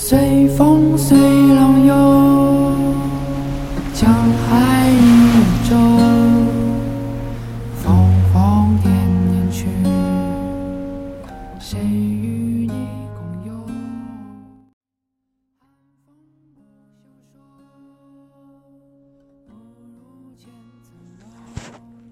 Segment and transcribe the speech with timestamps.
[0.00, 1.92] 随风随浪游，
[3.92, 5.76] 江海一舟，
[7.74, 8.94] 风风年
[9.32, 9.66] 年去，
[11.58, 13.52] 谁与你共游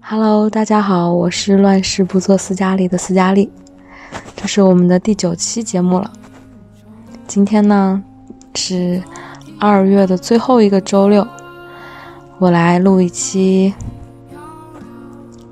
[0.01, 3.49] ？Hello，大家好，我是乱世不做斯嘉丽的斯嘉丽，
[4.35, 6.11] 这是我们的第九期节目了。
[7.27, 8.01] 今天呢
[8.55, 9.03] 是
[9.59, 11.27] 二月的最后一个周六，
[12.39, 13.73] 我来录一期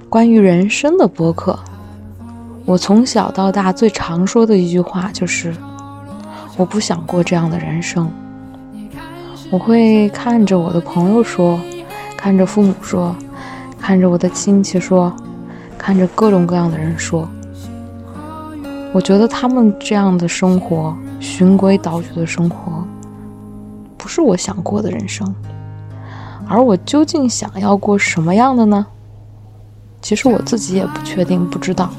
[0.07, 1.59] 关于人生的播客。
[2.63, 5.53] 我从小到大最常说的一句话就是
[6.55, 8.09] ：“我不想过这样的人生。”
[9.51, 11.59] 我会看着我的朋友说，
[12.15, 13.13] 看着父母说。
[13.77, 15.13] 看着我的亲戚说，
[15.77, 17.29] 看着各种各样的人说，
[18.91, 22.85] 我觉得他们这样的生活，循规蹈矩的生活，
[23.97, 25.33] 不是我想过的人生。
[26.47, 28.85] 而我究竟想要过什么样的呢？
[30.03, 31.89] 其实我自己也不确定，不知道，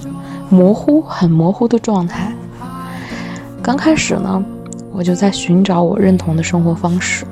[0.48, 2.32] 模糊，很模糊的状态。
[3.60, 4.40] 刚开始呢，
[4.92, 7.26] 我就在寻找我认同的生活方式，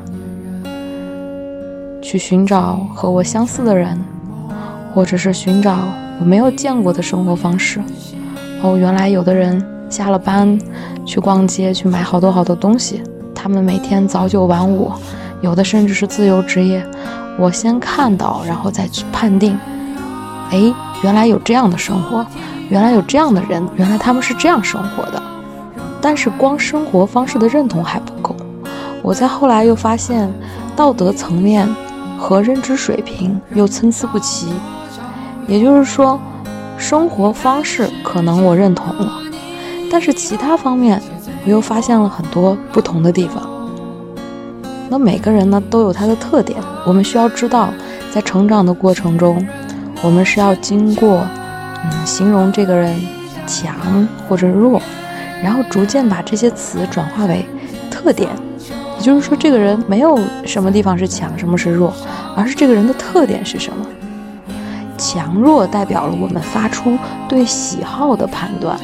[2.03, 3.97] 去寻找和我相似的人。
[4.92, 5.77] 或者是寻找
[6.20, 7.81] 我没有见过的生活方式。
[8.62, 10.56] 哦，原来有的人下了班
[11.05, 13.02] 去逛街，去买好多好多东西。
[13.34, 14.91] 他们每天早九晚五，
[15.41, 16.84] 有的甚至是自由职业。
[17.38, 19.58] 我先看到，然后再去判定。
[20.50, 22.25] 哎，原来有这样的生活，
[22.69, 25.22] 原来有这样的人，原来他们是这样生活的。
[26.00, 28.36] 但是光生活方式的认同还不够。
[29.02, 30.32] 我在后来又发现，
[30.77, 31.69] 道德层面
[32.19, 34.47] 和认知水平又参差不齐。
[35.47, 36.20] 也就是说，
[36.78, 39.12] 生活方式可能我认同了，
[39.95, 41.00] 但是其他方面
[41.45, 43.48] 我又发现了很多不同的地方。
[44.89, 47.72] 那每个人呢都有他的特点，我们需要知道，
[48.12, 49.47] 在成长的过程中，
[50.03, 51.25] 我们是要经过，
[51.84, 52.93] 嗯，形容这个人
[53.47, 53.77] 强
[54.28, 54.82] 或者弱，
[55.41, 57.47] 然后逐渐把这些词转化为
[57.88, 58.28] 特点。
[58.99, 61.94] 也就是说，这个人没有什么地方是强，什么是弱，
[62.37, 63.87] 而是这个人的特点是什么。
[64.99, 68.76] 强弱代表了我们发出对喜好的判断，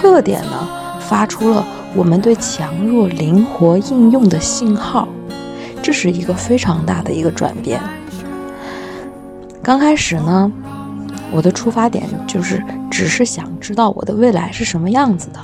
[0.00, 0.66] 特点呢
[0.98, 1.62] 发出了
[1.94, 5.06] 我们对强弱灵活应用的信号，
[5.82, 7.78] 这是一个非常大的一个转变。
[9.62, 10.50] 刚开始呢，
[11.30, 15.40] 我的出发点就是只是想知道我的未来是什么样子的，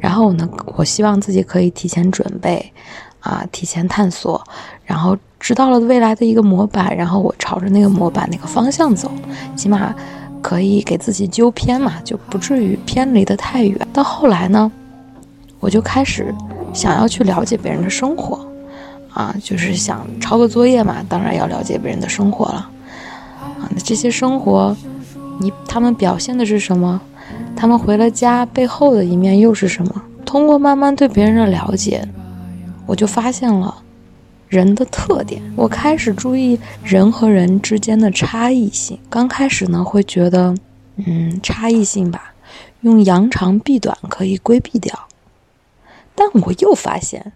[0.00, 2.72] 然后呢，我希望自己可以提前准备，
[3.20, 4.42] 啊，提前探索，
[4.84, 5.16] 然后。
[5.42, 9.10] 知道了未来的一个模板，然后我朝着那个模板那个方向走，
[9.56, 9.92] 起码
[10.42, 13.78] 可以给自己纠偏嘛，就不至于偏离得太远。
[13.92, 14.70] 到后来呢，
[15.60, 16.34] 我就开始
[16.74, 18.44] 想要去了解别人的生活，
[19.14, 22.68] 啊，就是想抄个作业嘛，当然要了解别人的生活了，
[23.40, 24.76] 啊，那这些生活，
[25.38, 27.00] 你他们表现的是什么？
[27.54, 30.02] 他们回了家背后的一面又是什么？
[30.24, 32.06] 通过慢慢对别人的了解，
[32.86, 33.74] 我就发现了。
[34.52, 38.98] 人的特点，我开始注意人和人之间的差异性。
[39.08, 40.54] 刚开始呢，会觉得，
[40.96, 42.34] 嗯，差异性吧，
[42.82, 45.08] 用扬长避短可以规避掉。
[46.14, 47.32] 但我又发现，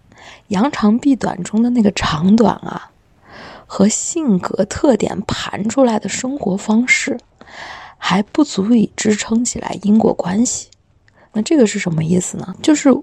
[0.49, 2.91] 扬长避短中的那个长短啊，
[3.65, 7.19] 和性格特点盘出来的生活方式，
[7.97, 10.67] 还不足以支撑起来因果关系。
[11.33, 12.53] 那这个是什么意思呢？
[12.61, 12.95] 就是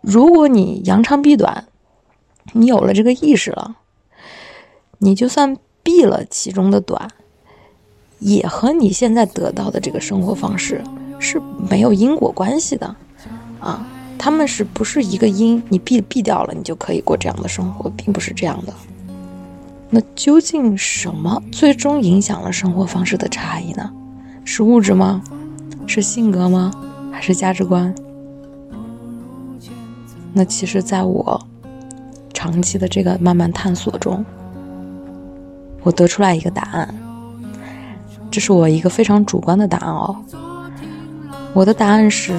[0.00, 1.68] 如果你扬长避短。
[2.52, 3.76] 你有了这个意识了，
[4.98, 7.10] 你就算避了其中的短，
[8.18, 10.82] 也和你现在得到的这个生活方式
[11.18, 11.40] 是
[11.70, 12.94] 没有因果关系的，
[13.60, 13.86] 啊，
[14.18, 15.62] 他们是不是一个因？
[15.68, 18.74] 你避避掉了，你就可以过这样的生活，并不是这样的。
[19.88, 23.92] 那究竟什么最终影响了生活方式的差异呢？
[24.44, 25.22] 是物质吗？
[25.86, 26.70] 是性格吗？
[27.12, 27.94] 还是价值观？
[30.32, 31.46] 那其实，在我。
[32.40, 34.24] 长期的这个慢慢探索中，
[35.82, 36.88] 我得出来一个答案，
[38.30, 40.16] 这是我一个非常主观的答案哦。
[41.52, 42.32] 我的答案是，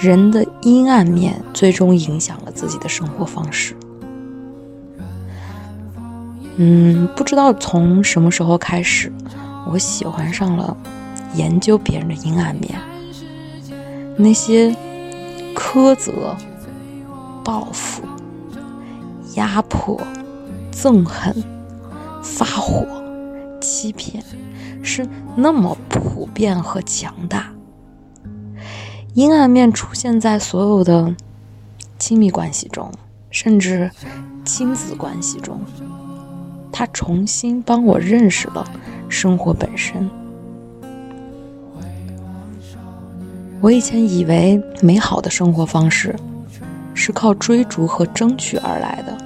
[0.00, 3.72] 人的阴暗面最终影响了自己的生活方式。
[6.56, 9.12] 嗯，不知道从什么时候开始，
[9.70, 10.76] 我喜欢上了
[11.36, 12.76] 研究别人的阴暗面，
[14.16, 14.74] 那些
[15.54, 16.34] 苛责、
[17.44, 18.02] 报复。
[19.34, 20.00] 压迫、
[20.72, 21.34] 憎恨、
[22.22, 22.86] 发火、
[23.60, 24.22] 欺骗，
[24.82, 25.06] 是
[25.36, 27.52] 那么普遍和强大。
[29.14, 31.14] 阴暗面出现在所有的
[31.98, 32.90] 亲密关系中，
[33.30, 33.90] 甚至
[34.44, 35.60] 亲子关系中，
[36.72, 38.64] 他重新帮我认识了
[39.08, 40.08] 生活本身。
[43.60, 46.16] 我以前以为美好的生活方式
[47.00, 49.16] 是靠追逐和争取而来的，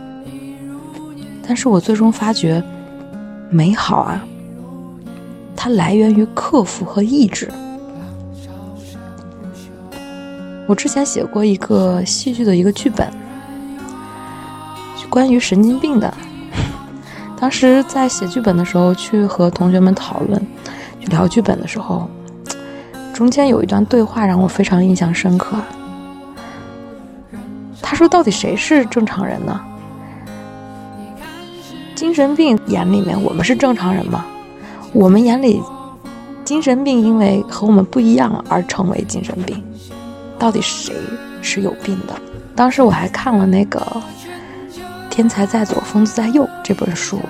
[1.44, 2.62] 但是我最终发觉，
[3.50, 4.24] 美好啊，
[5.56, 7.50] 它来源于克服和意志。
[10.68, 13.12] 我之前写过一个戏剧的一个剧本，
[15.10, 16.14] 关于神经病的。
[17.36, 20.40] 当时在写剧本的时候，去和同学们讨论，
[21.06, 22.08] 聊剧本的时候。
[23.12, 25.56] 中间有一段对话让我非常印象深刻。
[27.86, 29.60] 他说：“到底谁是正常人呢？
[31.94, 34.24] 精神病眼里面我们是正常人吗？
[34.94, 35.62] 我们眼里，
[36.44, 39.62] 精神病因为和我们不一样而成为精神病。
[40.38, 40.94] 到底谁
[41.42, 42.14] 是有病的？”
[42.56, 43.78] 当时我还看了那个
[45.10, 47.20] 《天才在左，疯子在右》这本书。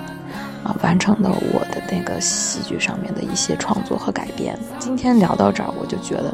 [0.63, 4.57] 啊，完成了我的那个戏剧上面的一些创作和改编。
[4.79, 6.33] 今天聊到这儿，我就觉得，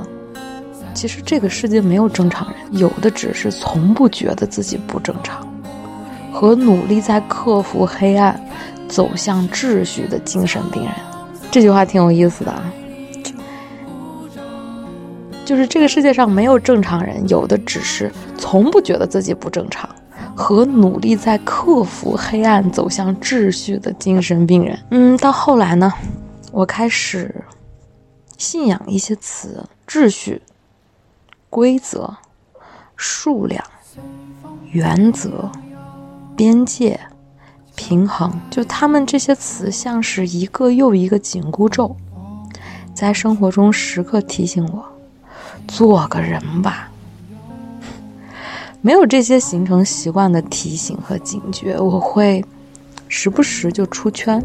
[0.94, 5.48] 其实这个世界没有正常人，有的只是从不觉得自己不正常，
[6.32, 8.40] 和努力在克服黑暗、
[8.88, 10.92] 走向秩序的精神病人。
[11.50, 12.72] 这句话挺有意思的啊，
[15.46, 19.90] 就是这个世界上没有正常人，有的只是从不觉得自己不正常。
[20.34, 24.80] 和努力在克服黑暗、走向秩序的精神病人。
[24.90, 25.92] 嗯，到后来呢，
[26.52, 27.36] 我开始
[28.38, 30.42] 信仰一些词：秩序、
[31.52, 32.16] 规则、
[32.96, 33.62] 数量、
[34.72, 35.52] 原则、
[36.34, 36.98] 边界、
[37.76, 38.32] 平衡。
[38.50, 41.94] 就他们这些词，像是一个又一个紧箍咒，
[42.94, 44.86] 在生活中时刻提醒我：
[45.68, 46.90] 做个人吧。
[48.80, 52.44] 没有这些形成习惯的提醒和警觉，我会
[53.10, 54.42] 时不时就出圈，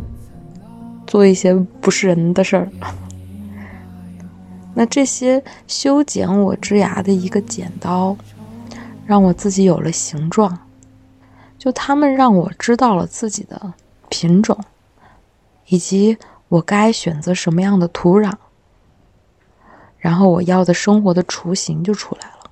[1.06, 2.69] 做一些不是人的事儿。
[4.78, 8.14] 那这些修剪我枝芽的一个剪刀，
[9.06, 10.56] 让我自己有了形状。
[11.58, 13.73] 就他们让我知道了自己的
[14.11, 14.55] 品种，
[15.69, 16.14] 以及
[16.49, 18.31] 我该选择什么样的土壤，
[19.96, 22.50] 然后我要的生活的雏形就出来了。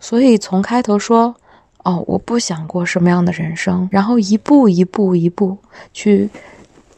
[0.00, 1.36] 所以从开头说，
[1.84, 5.58] 哦，我不想过什么样的人生，然后一步一步一步
[5.92, 6.28] 去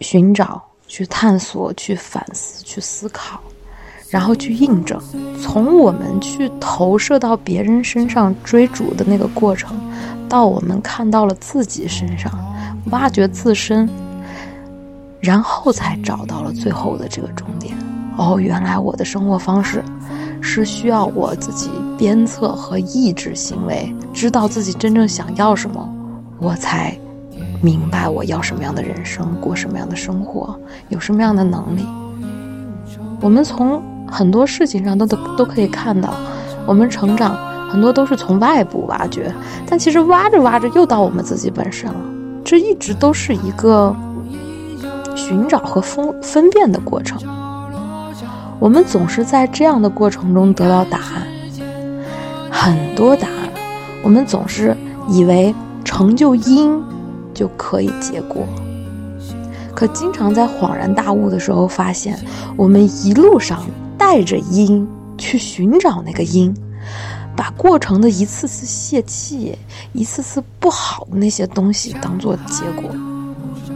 [0.01, 3.41] 寻找、去探索、去反思、去思考，
[4.15, 4.97] 然后去印证。
[5.41, 9.77] 从我们去投射到别人身上追逐的那个过程，
[10.29, 12.31] 到我们看到了自己身上，
[12.93, 13.89] 挖掘自身，
[15.21, 17.75] 然后才找到了最后的这个终点。
[18.17, 19.83] 哦，原来我的生活方式。
[20.47, 25.89] 是需要我自己鞭策和抑制行为，知道自己真正想要什么，
[26.39, 26.95] 我才
[27.63, 30.55] 明白我要什么样的人生，过什么样的生活，
[30.91, 31.87] 有什么样的能力。
[33.23, 36.15] 我们从很多事情上都都都可以看到，
[36.67, 37.37] 我们成长
[37.69, 39.33] 很多都是从外部挖掘，
[39.67, 41.97] 但其实挖着挖着又到我们自己本身了。
[42.45, 43.95] 这一直都是一个
[45.17, 47.19] 寻找和分分辨的过程。
[48.61, 51.27] 我们总是在这样的过程中得到答案，
[52.51, 53.35] 很多答案。
[54.03, 54.77] 我们总是
[55.09, 56.81] 以为成就因
[57.33, 58.47] 就可以结果，
[59.75, 62.19] 可经常在恍然大悟的时候发现，
[62.57, 63.61] 我们一路上
[64.15, 64.87] 带着因
[65.19, 66.55] 去寻找那个因，
[67.35, 69.59] 把过程的一次次泄气、
[69.93, 72.89] 一次次不好的那些东西当做结果，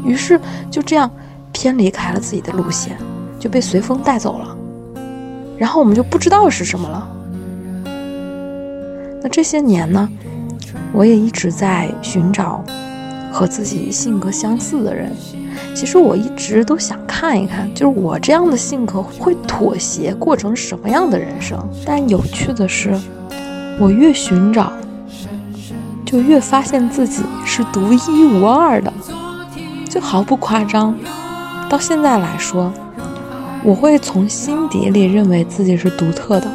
[0.04, 0.40] 于是
[0.70, 1.10] 就这样
[1.50, 2.96] 偏离开了自己的路线，
[3.40, 4.56] 就被随风带走了。
[5.56, 7.08] 然后我们就不知道是什么了。
[9.20, 10.08] 那这些年呢，
[10.92, 12.64] 我也一直在寻找
[13.32, 15.10] 和自己性格相似的人。
[15.78, 21.56] 其实我一直都想看一看，就是我这样的性格会妥协过成什么样的人生。
[21.86, 22.98] 但有趣的是，
[23.78, 24.72] 我越寻找，
[26.04, 28.92] 就越发现自己是独一无二的，
[29.88, 30.92] 就毫不夸张。
[31.70, 32.72] 到现在来说。
[33.64, 36.46] 我会从心底里认为自己是独特的，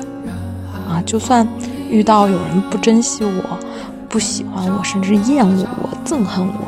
[0.87, 1.45] 啊，就算
[1.89, 3.59] 遇到有人不珍惜我、
[4.07, 6.65] 不喜欢我，甚至厌恶我、憎恨我，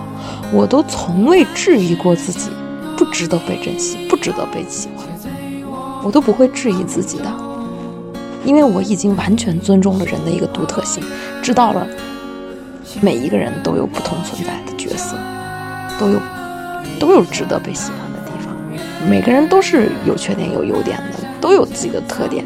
[0.54, 2.50] 我都从未质疑过自己
[2.98, 5.06] 不值得被珍惜、不值得被喜欢，
[6.04, 7.26] 我都不会质疑自己的，
[8.46, 11.04] 因为我已经完全尊重了人的一个独特性，
[11.42, 11.86] 知道了
[13.02, 15.18] 每一个人都有不同存在的角色，
[16.00, 16.20] 都有
[17.00, 18.56] 都有值得被喜欢的地方。
[19.10, 22.46] 每个人都是有缺点有优点的，都有自己的特点。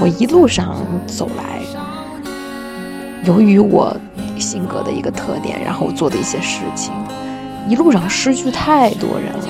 [0.00, 1.60] 我一路上走来，
[3.24, 3.96] 由于我
[4.38, 6.92] 性格的一个特点，然后做的一些事情，
[7.68, 9.48] 一路上失去太多人了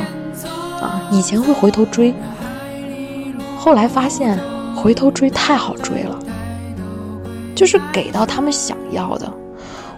[0.81, 1.09] 啊！
[1.11, 2.14] 以前会回头追，
[3.59, 4.38] 后来发现
[4.75, 6.19] 回头追太好追了，
[7.55, 9.33] 就是给到他们想要的，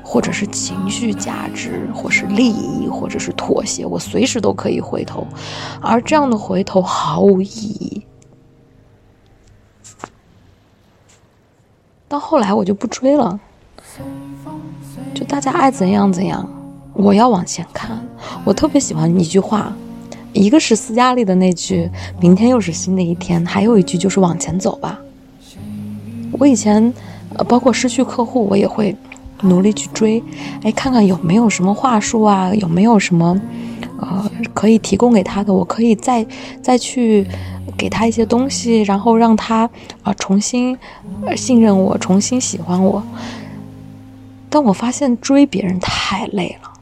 [0.02, 5.26] 或者是情绪价值，或是利益，或者是妥协，我随时都可以回头，
[5.80, 8.02] 而这样的回头毫无意义。
[12.08, 13.38] 到后来我就不追了，
[15.18, 16.48] 就大家爱怎样怎样，
[16.92, 17.98] 我要往前看。
[18.44, 19.74] 我特别喜欢一句话，
[20.32, 21.90] 一个是斯嘉丽的那句
[22.22, 24.96] “明天又是新的一天”，还有一句就是“往前走吧”。
[26.38, 26.94] 我以前，
[27.34, 28.94] 呃，包括失去客户，我也会
[29.42, 30.22] 努力去追，
[30.62, 33.36] 哎，看看有没有什么话术啊，有没有什么，
[34.00, 36.24] 呃，可以提供给他的，我可以再
[36.62, 37.26] 再去。
[37.76, 39.68] 给他一些东西，然后让他
[40.02, 40.76] 啊重新
[41.36, 43.00] 信任我，重新喜欢我。
[44.50, 46.72] 但我发现追别人太累了，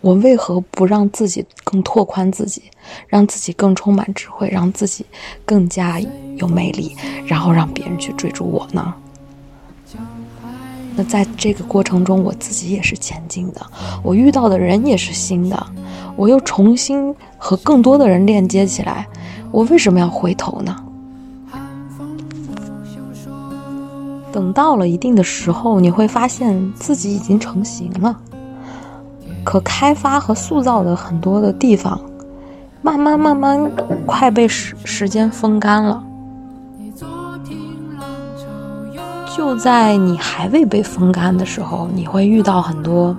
[0.00, 2.62] 我为何不让自己更拓宽自己，
[3.06, 5.04] 让自己更充满智慧，让自己
[5.44, 6.00] 更加
[6.36, 8.94] 有魅力，然后让别人去追逐我呢？
[10.96, 13.64] 那在这个过程中，我自己也是前进的，
[14.02, 15.66] 我遇到的人也是新的，
[16.16, 19.06] 我又重新和更多的人链接起来，
[19.52, 20.84] 我为什么要回头呢？
[24.32, 28.16] 等到了一定的时候，你会发现自己已经成型了，
[29.44, 31.98] 可开发和塑造的很多的地方，
[32.82, 33.70] 慢慢慢慢
[34.06, 36.04] 快被时时间风干了。
[39.36, 43.16] 就在你还未被风干的时候，你会遇到很多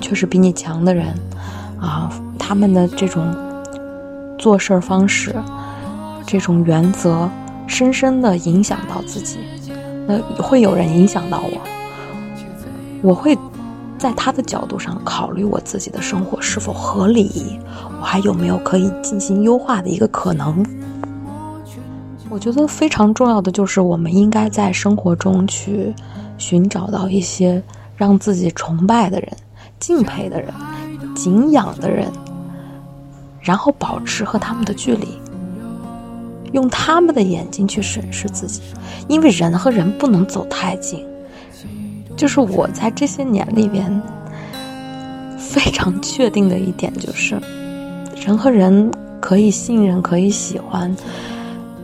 [0.00, 1.12] 确实比你强的人，
[1.80, 3.34] 啊，他们的这种
[4.38, 5.34] 做事儿方式、
[6.24, 7.28] 这种原则，
[7.66, 9.38] 深深的影响到自己。
[10.08, 11.60] 那会有人影响到我，
[13.02, 13.36] 我会
[13.98, 17.60] 在他的角度上考虑我自己的生活是否合理，
[18.00, 20.64] 我还有没有可以进行优化的一个可能。
[22.30, 25.94] 我觉得非常重要的就是，我们应该在生活中去
[26.38, 27.62] 寻找到一些
[27.94, 29.30] 让自己崇拜的人、
[29.78, 30.50] 敬佩的人、
[31.14, 32.10] 敬仰的人，
[33.40, 35.18] 然后保持和他们的距离，
[36.52, 38.60] 用他们的眼睛去审视自己，
[39.08, 41.04] 因为人和人不能走太近。
[42.16, 44.02] 就是我在这些年里边
[45.38, 47.40] 非常确定的一点，就是
[48.16, 48.90] 人和人
[49.20, 50.94] 可以信任，可以喜欢。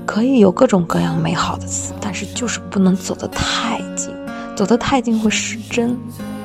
[0.06, 4.14] 可以有各种各样美好的词，但是就是不能走得太近，
[4.54, 5.96] 走得太近会失真，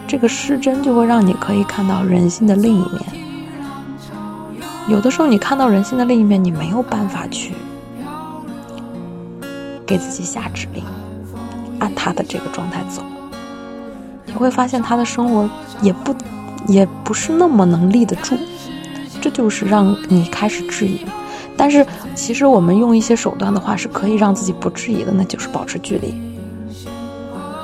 [0.08, 3.02] 这个失真就会让你可以看到人性的另一面。
[4.88, 7.52] 有的时候你看到人性的另一面，你没有办法去
[9.90, 10.84] 给自己下指令，
[11.80, 13.02] 按他的这个状态走，
[14.24, 15.50] 你会发现他的生活
[15.82, 16.16] 也不
[16.68, 18.38] 也不是那么能立得住，
[19.20, 21.00] 这就是让你开始质疑。
[21.58, 26.14] 但是，其实我们用一些手段的话，是可以让自己不质疑的，那就是保持距离。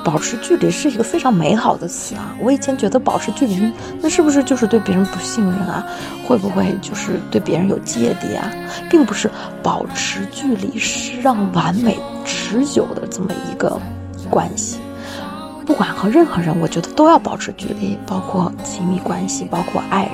[0.05, 2.35] 保持距离是一个非常美好的词啊！
[2.39, 5.83] 我以前觉得保持距离，那是不是就是对别人不信任啊？
[6.23, 8.51] 会不会就是对别人有芥蒂啊？
[8.87, 9.27] 并不是，
[9.63, 13.81] 保持距离是让完美持久的这么一个
[14.29, 14.77] 关系。
[15.65, 20.13] 不管和任何人，我觉得都要保持距离，包括亲密关系，包括爱人，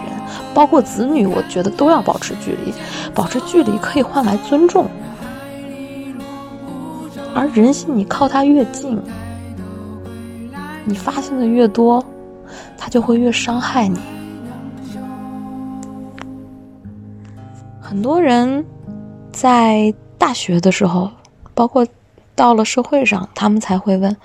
[0.54, 2.74] 包括子女，我觉得都要保持距离。
[3.14, 4.90] 保持距离可以换来尊重，
[7.36, 8.98] 而人性，你靠它越近，
[10.86, 12.04] 你发现的越多，
[12.78, 14.00] 它就会越伤害你。
[17.80, 18.66] 很多人
[19.32, 21.10] 在大学的时候，
[21.54, 21.86] 包括
[22.36, 24.16] 到了社会上，他们才会问。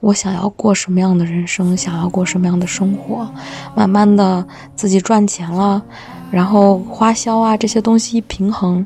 [0.00, 1.76] 我想要过什么样的人生？
[1.76, 3.28] 想要过什么样的生活？
[3.74, 5.82] 慢慢的，自己赚钱了，
[6.30, 8.84] 然后花销啊这些东西一平衡，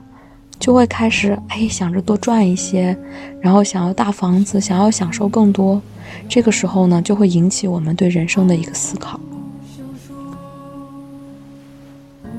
[0.59, 2.99] 就会开始哎想着多赚一些，
[3.41, 5.81] 然后想要大房子，想要享受更多。
[6.29, 9.21] 这个时候呢，就会引起我们对人生的一个思考。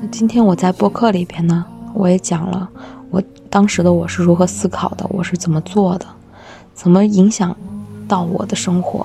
[0.00, 2.68] 那今天我在播客里边呢，我也讲了
[3.10, 6.06] 我当时的我是如何思考的，我是怎么做的，
[6.74, 7.56] 怎么影响。
[8.08, 9.04] 到我的生活，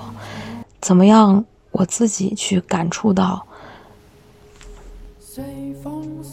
[0.80, 1.44] 怎么样？
[1.72, 3.44] 我自己去感触到，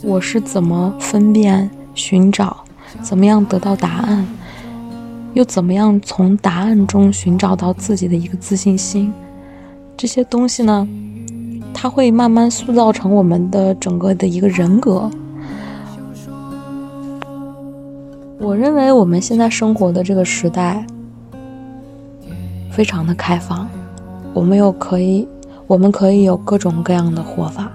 [0.04, 2.64] 我是怎么分辨、寻找，
[3.02, 4.28] 怎么样得到答案，
[5.34, 9.14] 又怎么样从答案中寻找到自己的一个自信心？
[9.96, 10.88] 这些东西呢，
[11.74, 15.10] 它会慢慢塑造成我们的整个的一个人格。
[18.40, 20.86] 我认为我们现在生活的这个时代。
[22.72, 23.68] 非常的开放，
[24.34, 25.28] 我们又可以，
[25.68, 27.70] 我们可以有各种各样的活法，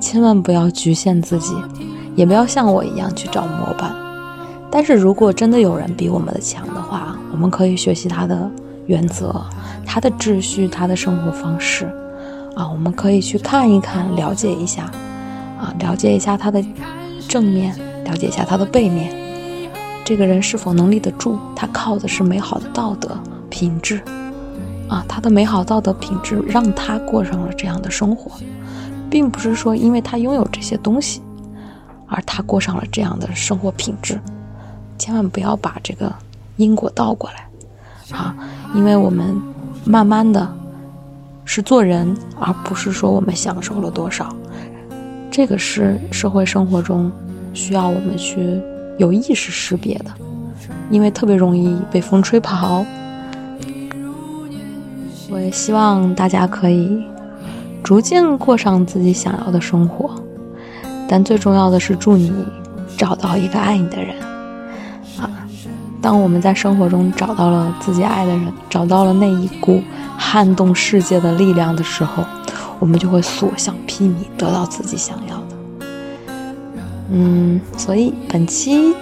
[0.00, 1.54] 千万不要局限自己，
[2.16, 4.07] 也不要像我一样去找模板。
[4.70, 8.50] 但是如果真的有人比我们的强的话，我们可以学习他的
[8.86, 9.34] 原则、
[9.86, 11.86] 他的秩序、他的生活方式，
[12.54, 14.84] 啊，我们可以去看一看，了解一下，
[15.58, 16.62] 啊，了解一下他的
[17.26, 19.10] 正面，了解一下他的背面。
[20.04, 21.38] 这个人是否能立得住？
[21.56, 23.18] 他靠的是美好的道德
[23.50, 24.00] 品质，
[24.88, 28.32] 啊，他的美好道德品质让他过上了这样的生活，
[29.10, 31.22] 并不是说因为他拥有这些东西，
[32.06, 34.20] 而他过上了这样的生活品质。
[34.98, 36.12] 千万不要把这个
[36.56, 38.34] 因果倒过来，啊，
[38.74, 39.34] 因为我们
[39.84, 40.46] 慢慢的
[41.44, 44.34] 是做人，而不是说我们享受了多少。
[45.30, 47.10] 这个是社会生活中
[47.54, 48.60] 需要我们去。
[48.98, 50.10] 有意识识别的，
[50.90, 52.84] 因为特别容易被风吹跑。
[55.30, 57.00] 我也希望大家可以
[57.80, 60.20] 逐渐过上自己想要的生活，
[61.06, 62.32] 但最重要的是祝你
[62.96, 64.16] 找到一个爱你的人。
[66.00, 69.82] 当我们在生活中找到了自己爱的人，找到了那一股
[70.16, 72.24] 撼动世界的力量的时候，
[72.78, 75.86] 我们就会所向披靡，得到自己想要的。
[77.10, 78.94] 嗯，所以本期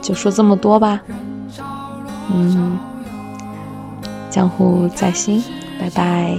[0.00, 1.00] 就说这么多吧。
[2.32, 2.78] 嗯，
[4.30, 5.42] 江湖在心，
[5.78, 6.36] 拜拜。